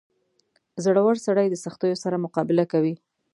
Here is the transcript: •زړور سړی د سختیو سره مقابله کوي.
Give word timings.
•زړور 0.83 1.15
سړی 1.25 1.47
د 1.49 1.55
سختیو 1.65 2.01
سره 2.03 2.21
مقابله 2.25 2.63
کوي. 2.71 2.95